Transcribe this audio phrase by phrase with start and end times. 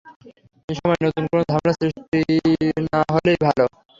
[0.69, 2.19] এ সময় নতুন কোনো ঝামেলা সৃষ্টি
[2.87, 3.65] না-হলেই ভালো।